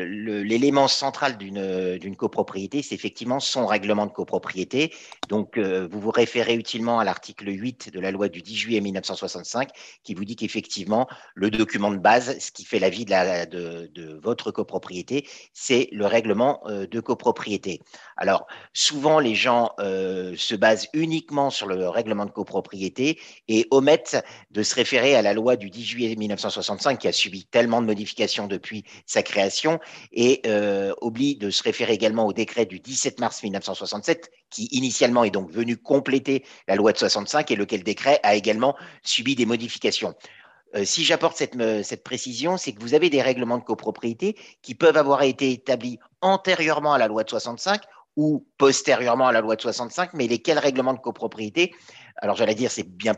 [0.00, 4.92] l'élément central d'une copropriété, c'est effectivement son règlement de copropriété.
[5.28, 8.80] Donc, euh, vous vous référez utilement à l'article 8 de la loi du 10 juillet
[8.80, 9.70] 1965
[10.02, 14.20] qui vous dit qu'effectivement, le document de base, ce qui fait la vie de, de,
[14.22, 17.80] votre copropriété, c'est le règlement euh, de copropriété.
[18.16, 24.22] Alors, souvent, les gens euh, se basent uniquement sur le règlement de copropriété et omettent
[24.50, 27.86] de se référer à la loi du 10 juillet 1965 qui a subi tellement de
[27.86, 29.78] modifications depuis sa création
[30.12, 35.24] et euh, oublie de se référer également au décret du 17 mars 1967 qui initialement
[35.24, 39.46] est donc venu compléter la loi de 65 et lequel décret a également subi des
[39.46, 40.14] modifications.
[40.74, 44.74] Euh, si j'apporte cette, cette précision, c'est que vous avez des règlements de copropriété qui
[44.74, 47.80] peuvent avoir été établis antérieurement à la loi de 65
[48.16, 51.74] ou postérieurement à la loi de 65, mais lesquels règlements de copropriété
[52.22, 53.14] alors j'allais dire c'est bien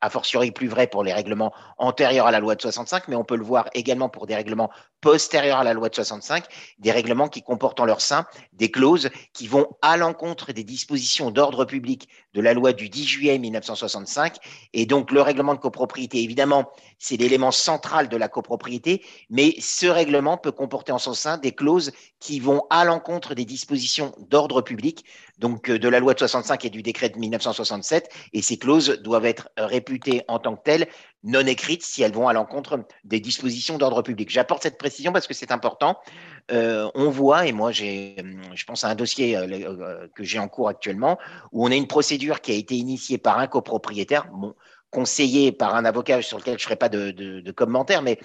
[0.00, 3.24] a fortiori plus vrai pour les règlements antérieurs à la loi de 65, mais on
[3.24, 4.70] peut le voir également pour des règlements
[5.02, 6.44] postérieurs à la loi de 65,
[6.78, 11.30] des règlements qui comportent en leur sein des clauses qui vont à l'encontre des dispositions
[11.30, 14.36] d'ordre public de la loi du 10 juillet 1965.
[14.72, 19.86] Et donc le règlement de copropriété, évidemment, c'est l'élément central de la copropriété, mais ce
[19.86, 24.62] règlement peut comporter en son sein des clauses qui vont à l'encontre des dispositions d'ordre
[24.62, 25.04] public,
[25.38, 29.00] donc euh, de la loi de 65 et du décret de 1967, et ces clauses
[29.02, 30.88] doivent être réputées en tant que telles
[31.24, 34.30] non écrites si elles vont à l'encontre des dispositions d'ordre public.
[34.30, 35.98] J'apporte cette précision parce que c'est important.
[36.50, 38.16] Euh, on voit, et moi j'ai,
[38.54, 41.18] je pense à un dossier euh, euh, que j'ai en cours actuellement,
[41.52, 44.26] où on a une procédure qui a été initiée par un copropriétaire.
[44.90, 48.18] Conseillé par un avocat sur lequel je ne ferai pas de, de, commentaire, mais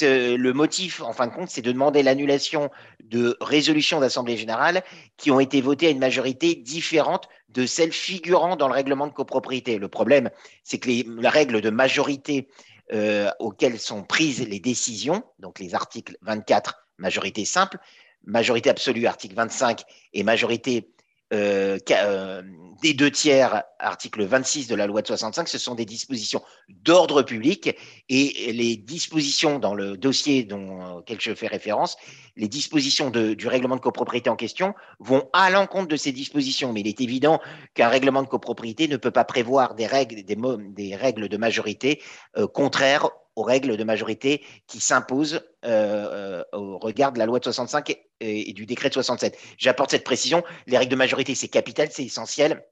[0.00, 2.70] le motif, en fin de compte, c'est de demander l'annulation
[3.04, 4.82] de résolutions d'Assemblée générale
[5.18, 9.12] qui ont été votées à une majorité différente de celles figurant dans le règlement de
[9.12, 9.78] copropriété.
[9.78, 10.30] Le problème,
[10.62, 10.90] c'est que
[11.20, 12.48] la règle de majorité
[12.92, 17.78] euh, auxquelles sont prises les décisions, donc les articles 24, majorité simple,
[18.24, 20.90] majorité absolue, article 25, et majorité
[21.32, 22.42] euh, euh,
[22.82, 27.22] des deux tiers, article 26 de la loi de 65, ce sont des dispositions d'ordre
[27.22, 27.74] public
[28.08, 31.96] et les dispositions dans le dossier dont, auquel je fais référence,
[32.36, 36.72] les dispositions du règlement de copropriété en question vont à l'encontre de ces dispositions.
[36.72, 37.40] Mais il est évident
[37.74, 42.02] qu'un règlement de copropriété ne peut pas prévoir des règles, des, des règles de majorité
[42.36, 47.38] euh, contraires aux règles de majorité qui s'imposent euh, euh, au regard de la loi
[47.38, 49.38] de 65 et, du décret de 67.
[49.58, 50.42] J'apporte cette précision.
[50.66, 52.64] Les règles de majorité, c'est capital, c'est essentiel.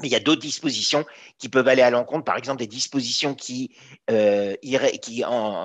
[0.00, 1.04] Mais il y a d'autres dispositions
[1.38, 3.74] qui peuvent aller à l'encontre, par exemple des dispositions qui,
[4.10, 4.54] euh,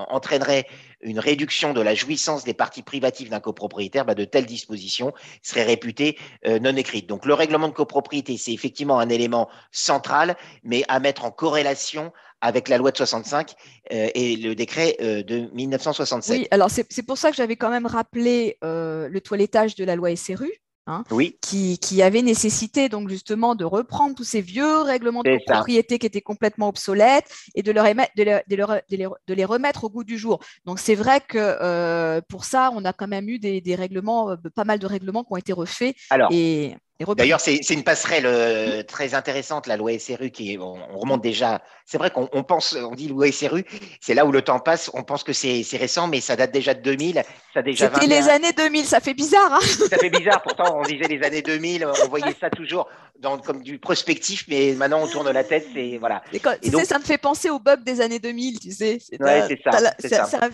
[0.10, 0.66] entraîneraient
[1.00, 5.64] une réduction de la jouissance des parties privatives d'un copropriétaire, bah de telles dispositions seraient
[5.64, 7.08] réputées non écrites.
[7.08, 12.12] Donc le règlement de copropriété, c'est effectivement un élément central, mais à mettre en corrélation
[12.42, 13.56] avec la loi de 65
[13.92, 16.38] euh, et le décret euh, de 1967.
[16.38, 20.16] Oui, alors c'est pour ça que j'avais quand même rappelé le toilettage de la loi
[20.16, 20.52] SRU.
[20.90, 21.38] Hein, oui.
[21.42, 26.06] qui, qui, avait nécessité donc justement de reprendre tous ces vieux règlements de propriété qui
[26.06, 30.40] étaient complètement obsolètes et de, leur de, de, les, remettre au goût du jour.
[30.64, 34.30] Donc c'est vrai que euh, pour ça, on a quand même eu des, des, règlements,
[34.30, 35.94] euh, pas mal de règlements qui ont été refaits.
[36.10, 41.22] Alors, et, D'ailleurs, c'est une passerelle euh, très intéressante, la loi SRU, qui on, remonte
[41.22, 41.62] déjà.
[41.86, 43.64] C'est vrai qu'on pense, on dit loi SRU,
[44.02, 44.90] c'est là où le temps passe.
[44.96, 47.22] On pense que c'est récent, mais ça date déjà de 2000.
[47.54, 49.54] C'était les années 2000, ça fait bizarre.
[49.54, 50.42] Hein ça fait bizarre.
[50.42, 52.88] Pourtant, on disait les années 2000, on voyait ça toujours
[53.20, 55.68] dans, comme du prospectif, mais maintenant on tourne la tête.
[55.76, 56.24] Et voilà.
[56.32, 58.60] tu sais, ça me fait penser au bug des années 2000.
[58.60, 59.18] Tu sais, c'est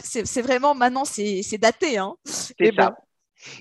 [0.04, 1.98] C'est vraiment maintenant, c'est daté.
[1.98, 2.16] Hein.
[2.26, 2.96] C'est ça.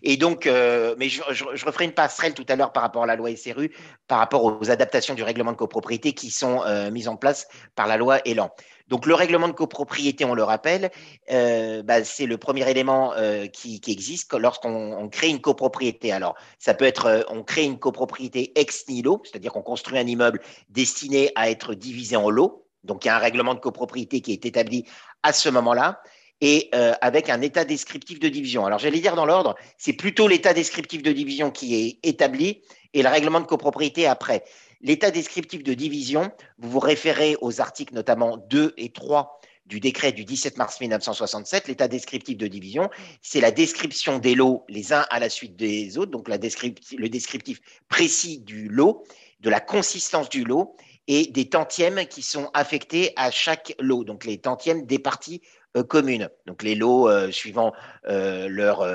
[0.03, 3.35] Et donc, euh, je, referai une passerelle tout à l'heure par rapport à la loi
[3.37, 3.75] SRU,
[4.09, 7.87] par rapport aux adaptations du règlement de copropriété qui sont euh, mises en place par
[7.87, 8.51] la loi Elan.
[8.89, 10.91] Donc, le règlement de copropriété, on le rappelle,
[11.31, 13.15] euh, bah, c'est le premier élément
[13.53, 16.13] qui, existe lorsqu'on crée une copropriété.
[16.13, 20.41] Alors, ça peut être, on crée une copropriété ex nihilo, c'est-à-dire qu'on construit un immeuble
[20.69, 22.67] destiné à être divisé en lots.
[22.85, 24.85] Donc, il y a un règlement de copropriété qui est établi
[25.23, 26.03] à ce moment-là
[26.43, 28.67] et euh, avec un état descriptif de division.
[28.67, 32.63] Alors j'allais dire dans l'ordre, c'est plutôt l'état descriptif de division qui est établi
[32.93, 34.43] et le règlement de copropriété après.
[34.81, 40.11] L'état descriptif de division, vous vous référez aux articles notamment 2 et 3 du décret
[40.11, 42.91] du 17 mars 1967, l'état descriptif de division,
[43.23, 47.61] c'est la description des lots les uns à la suite des autres, donc le descriptif
[47.89, 49.05] précis du lot,
[49.39, 54.25] de la consistance du lot et des tantièmes qui sont affectés à chaque lot, donc
[54.25, 55.41] les tantièmes des parties
[55.81, 56.29] communes.
[56.47, 57.73] Donc les lots euh, suivant
[58.07, 58.87] euh, leur,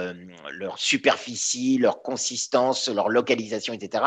[0.51, 4.03] leur superficie, leur consistance, leur localisation, etc.,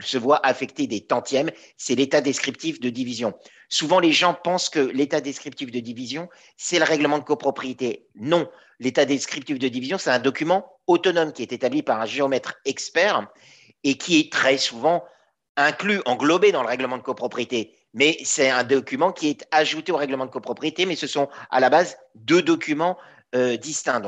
[0.00, 1.50] se voient affecter des tantièmes.
[1.76, 3.34] C'est l'état descriptif de division.
[3.68, 8.06] Souvent, les gens pensent que l'état descriptif de division, c'est le règlement de copropriété.
[8.14, 12.54] Non, l'état descriptif de division, c'est un document autonome qui est établi par un géomètre
[12.64, 13.26] expert
[13.82, 15.04] et qui est très souvent
[15.56, 19.96] inclus, englobé dans le règlement de copropriété mais c'est un document qui est ajouté au
[19.96, 22.98] règlement de copropriété, mais ce sont à la base deux documents
[23.34, 24.02] euh, distincts.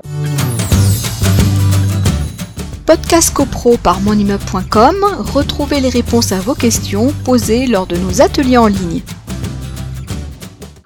[2.84, 8.58] Podcast CoPro par monimmeuble.com, retrouvez les réponses à vos questions posées lors de nos ateliers
[8.58, 9.02] en ligne.